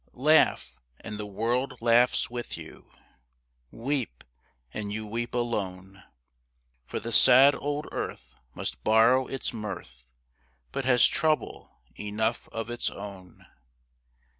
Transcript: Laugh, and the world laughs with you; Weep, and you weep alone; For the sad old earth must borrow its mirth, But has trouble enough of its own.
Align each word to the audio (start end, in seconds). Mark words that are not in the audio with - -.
Laugh, 0.13 0.79
and 1.01 1.19
the 1.19 1.27
world 1.27 1.79
laughs 1.79 2.27
with 2.27 2.57
you; 2.57 2.91
Weep, 3.69 4.23
and 4.73 4.91
you 4.91 5.05
weep 5.05 5.35
alone; 5.35 6.01
For 6.87 6.99
the 6.99 7.11
sad 7.11 7.53
old 7.53 7.87
earth 7.91 8.33
must 8.55 8.83
borrow 8.83 9.27
its 9.27 9.53
mirth, 9.53 10.09
But 10.71 10.85
has 10.85 11.05
trouble 11.05 11.77
enough 11.99 12.49
of 12.51 12.71
its 12.71 12.89
own. 12.89 13.45